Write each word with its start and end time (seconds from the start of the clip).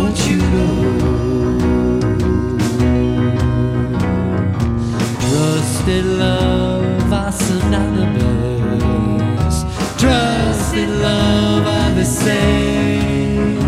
Don't 0.00 0.20
you 0.30 0.38
know? 0.38 0.72
Trusted 5.20 6.06
love, 6.06 7.12
our 7.12 7.32
synonymous. 7.32 8.76
Trusted 10.00 10.88
love, 10.88 11.66
I'm 11.66 11.94
the 11.96 12.04
same. 12.06 13.58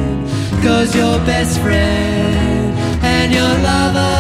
Cause 0.63 0.97
your 0.97 1.19
best 1.27 1.61
friend 1.61 2.79
and 3.03 3.31
your 3.31 3.55
lover. 3.69 4.12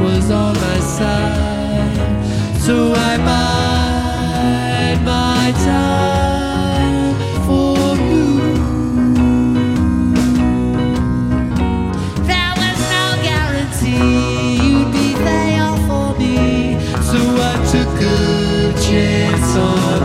was 0.00 0.30
on 0.30 0.54
my 0.54 0.78
side. 0.80 2.60
So 2.60 2.92
I 2.94 3.16
bide 3.28 5.04
my 5.04 5.52
time 5.70 7.14
for 7.46 7.96
you. 8.08 8.28
There 12.30 12.54
was 12.62 12.78
no 12.96 13.06
guarantee 13.28 14.56
you'd 14.64 14.92
be 14.92 15.08
there 15.28 15.72
for 15.86 16.08
me. 16.18 16.36
So 17.10 17.20
I 17.50 17.54
took 17.72 17.94
a 18.02 18.80
chance 18.80 19.56
on. 19.56 19.99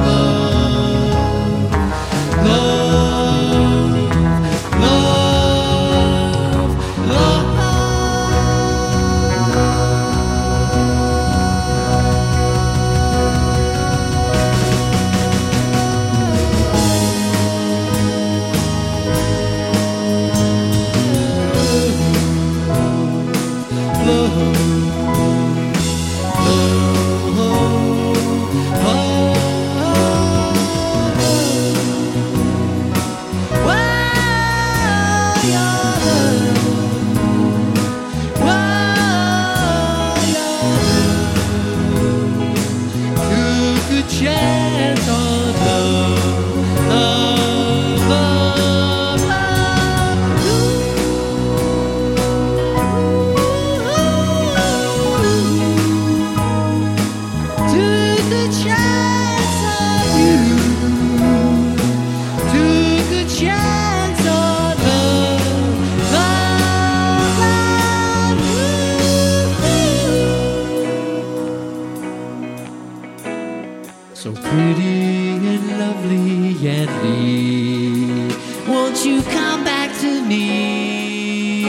So 74.26 74.34
pretty 74.34 75.38
and 75.38 75.66
lovely 75.78 76.58
Yan 76.66 76.90
Li. 77.04 78.34
Won't 78.68 79.06
you 79.06 79.22
come 79.22 79.64
back 79.64 79.96
to 80.00 80.26
me? 80.26 81.66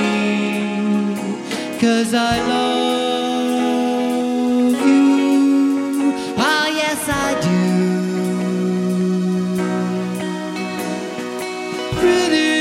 Cause 1.79 2.15
I 2.15 2.41
love 2.49 3.53
you. 4.73 6.15
Oh, 6.39 6.67
yes, 6.83 7.07
I 7.11 7.35
do. 7.45 7.61
Pretty 12.01 12.53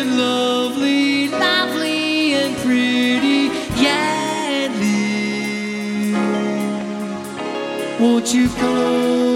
and 0.00 0.16
lovely, 0.16 1.28
lovely 1.28 2.32
and 2.32 2.56
pretty, 2.56 3.50
and. 3.86 4.72
Won't 8.00 8.32
you 8.32 8.48
come 8.48 9.31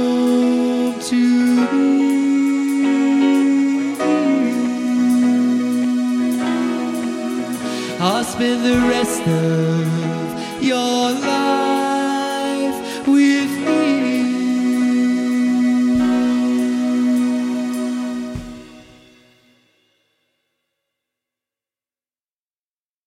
spend 8.36 8.62
the 8.66 8.76
rest 8.88 9.22
of 9.22 10.45